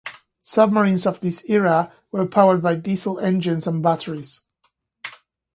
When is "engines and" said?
3.19-3.83